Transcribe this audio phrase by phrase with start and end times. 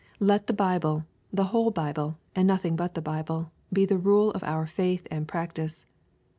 [0.19, 4.43] Let the Bible, the whole Bible, and nothing but the Bible, be the rule of
[4.43, 5.85] our faith and practice.